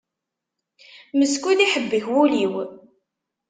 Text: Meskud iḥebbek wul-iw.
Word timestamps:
Meskud 1.17 1.59
iḥebbek 1.65 2.05
wul-iw. 2.13 2.53